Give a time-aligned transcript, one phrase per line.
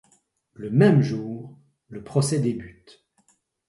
[0.53, 3.05] Le même jour, le procès débute.